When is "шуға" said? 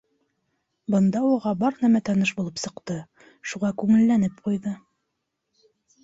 3.51-3.71